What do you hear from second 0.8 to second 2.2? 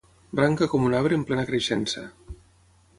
un arbre en plena creixença.